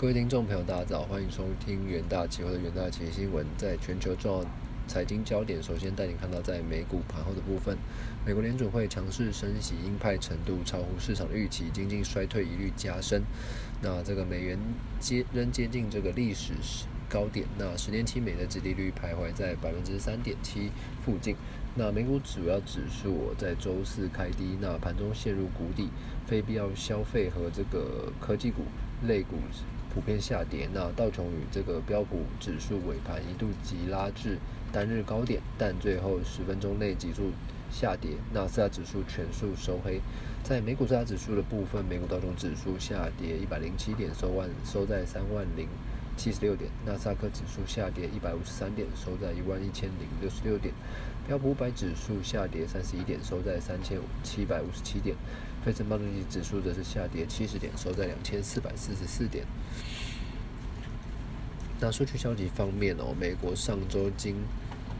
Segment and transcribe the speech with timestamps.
[0.00, 3.44] 各位听众朋友，大家早，欢迎收听元大期货的元大期新闻。
[3.56, 4.46] 在全球重要
[4.86, 7.76] 财经焦点，首先带你看到在美股盘后的部分，
[8.24, 13.24] 美国联准会强势升息，鹰派程度超乎市场的预期，经济衰退疑虑加深。
[13.82, 14.56] 那这个美元
[15.00, 16.52] 接仍接近这个历史
[17.08, 20.70] 高点，那十年期美的殖利率徘徊在百分之三点七
[21.04, 21.34] 附近。
[21.74, 25.88] 那美股主要指数在周四开低，那盘中陷入谷底，
[26.24, 28.62] 非必要消费和这个科技股
[29.02, 29.38] 类股。
[29.98, 34.38] 普遍下跌，那道琼与这个标普指数尾盘一度急拉至
[34.72, 37.32] 单日高点，但最后十分钟内急速
[37.68, 40.00] 下跌，纳斯达指数全数收黑。
[40.44, 45.66] 在美股四大指数的部分，美股道琼指数下跌一百零七点，收万收在三万零
[46.18, 50.74] 七十六点；纳斯达克指数下跌一百五十三点，收在一万一千零六十六点；
[51.28, 55.14] 标普五百指数下跌三十一点，收在三千七百五十七点。
[55.64, 59.44] 费城半导体指数则是下跌七十点，收在两千四百四十四点。
[61.80, 64.34] 那数据消极方面哦，美国上周经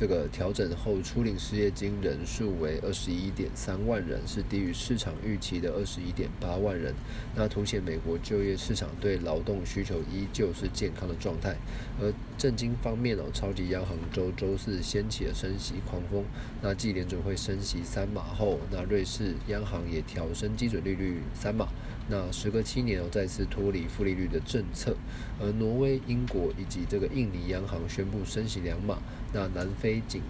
[0.00, 6.94] 这个调整后，初领失业金人数为二十一点三万人，是低于市场预期的二十一点八万人。
[7.36, 11.54] 那凸显美国就业市场对劳动需求依旧是健康的状态。
[12.00, 16.24] 而震惊方面哦，超级央行周周四掀起了升息狂风。
[16.62, 21.68] 那继联准会升息三码后，那瑞士央行也调升基准利率三码。
[22.08, 24.96] 那时隔七年哦，再次脱离负利率的政策。
[25.38, 28.98] 而挪威、英国以及这个印尼央行宣布升息两码。
[29.32, 30.22] 那南非紧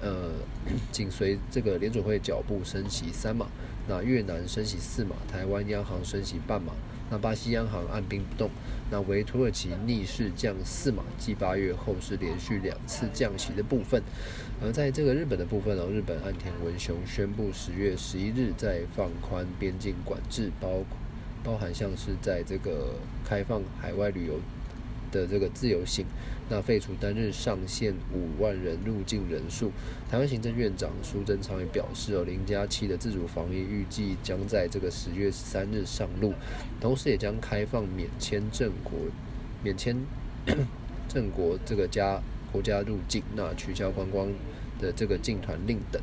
[0.00, 0.30] 呃
[0.92, 3.46] 紧随这个联准会脚步升息三码。
[3.88, 6.72] 那越南升息四码，台湾央行升息半码。
[7.08, 8.50] 那巴西央行按兵不动，
[8.90, 14.02] 那为土耳其逆势降四码，继八月后是连续两次降息的部分。
[14.60, 20.86] 而在这个日本的部分哦，日本岸田文雄宣布十月十一日再放宽边境管制，包括
[21.44, 24.40] 包含像是在这个开放海外旅游。
[25.16, 26.04] 的这个自由行，
[26.50, 29.72] 那废除单日上限五万人入境人数。
[30.10, 36.34] 台湾行政院长苏贞昌也表示，哦，零加七的自主防疫预计将在这个十月十三日上路，
[36.80, 38.92] 同时也将开放免签证国、
[39.64, 39.96] 免签
[41.08, 42.20] 正国这个家
[42.52, 44.28] 国家入境，那取消观光
[44.78, 46.00] 的这个进团令等。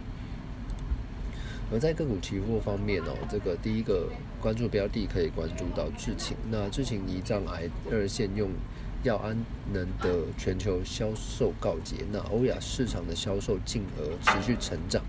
[1.71, 4.09] 而在个股期货方面哦，这个第一个
[4.41, 8.49] 关注标的可以关注到智勤，那智勤胰脏癌二线用。
[9.03, 9.37] 药安
[9.73, 15.03] 能的全球销售告捷，那欧亚市场的销售净额持续成长。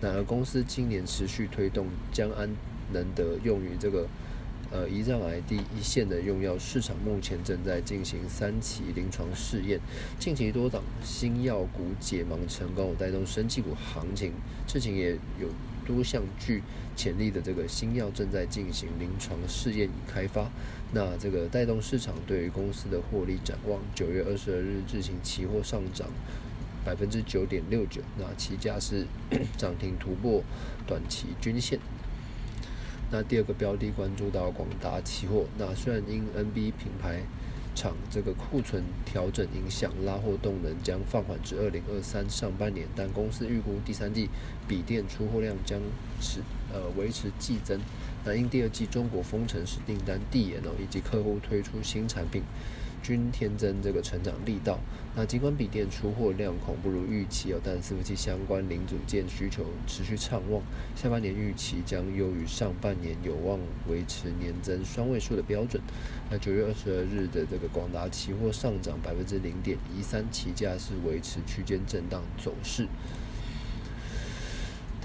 [0.00, 2.48] 那公司今年持续推动将安
[2.92, 4.06] 能得用于这个
[4.70, 9.80] 呃胰脏癌第一线的用药市场，目前正在进行三期临床试验。
[10.18, 14.32] 近期多档新药股解盲成功，带动生技股行情。
[14.66, 15.48] 事情也有。
[15.88, 16.62] 多项具
[16.94, 20.50] 潜力的这个新药正在进行临床试验与开发，
[20.92, 23.80] 那这个带动市场对于公司的获利展望。
[23.94, 26.06] 九月二十二日，自行期货上涨
[26.84, 29.06] 百分之九点六九，那期价是
[29.56, 30.42] 涨停突破
[30.86, 31.80] 短期均线。
[33.10, 37.22] 那第二个标的关注到广达期货，那虽然因 NB 品牌。
[37.78, 44.28] 厂这个库存调整影响，拉货动能将放缓至二零二三上半年，但公司预估第三季
[44.66, 45.78] 笔电出货量将
[46.20, 46.40] 持
[46.72, 47.80] 呃维持季增。
[48.24, 52.42] 那因第二季中国封城时订单递延哦，以及客户推出新产品。
[53.02, 54.78] 均添增这个成长力道。
[55.16, 60.62] 那尽管笔电出货量恐不如预期哦，但伺服器相关零组件需求持续畅旺，
[60.94, 65.82] 下半年预期将优于上半年，有望维持年增双位数的标准。
[66.30, 72.86] 那九月二十二日的这个广达期货上涨百分之零点一三，期价是维持区间震荡走势。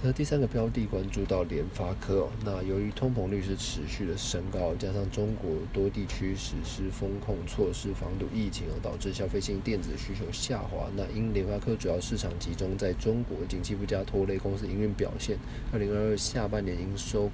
[0.05, 10.89] 那第三个标的关注到联发科哦，那由于通膨率是持续的升高，加上中国多地区实施风控措施防堵疫情，而导致消费性电子需求下滑。
[10.97, 15.37] 那因联发科主要市场集中在中国，景气不佳拖累公司营运表现。
[15.71, 17.31] 二零二二下半年营收。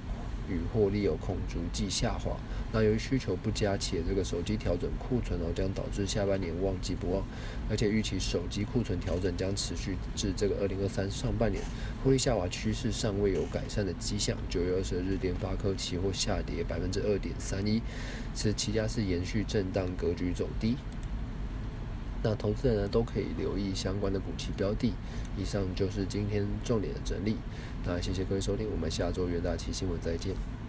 [0.50, 2.36] 与获利有恐逐季下滑，
[2.72, 7.24] 那由于需求不佳且这个手机调整库存哦，将导致下半年旺季不旺，
[7.70, 11.62] 而且预期手机库存调整将持续至这个二零二三上半年，
[12.02, 14.36] 获利下滑趋势尚未有改善的迹象。
[14.48, 17.80] 九月二十日，联发科期货下跌百分之二点三一，
[18.34, 20.76] 此期价是延续震荡格局走低。
[22.22, 24.92] 那投资人呢都可以留意相关的股期标的。
[25.36, 27.36] 以上就是今天重点的整理。
[27.84, 30.59] 那谢谢各位收听，我们下周元大期新闻再见。